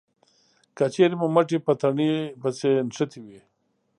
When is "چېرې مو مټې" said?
0.93-1.57